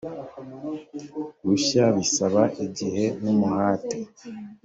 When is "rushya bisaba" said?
1.45-2.41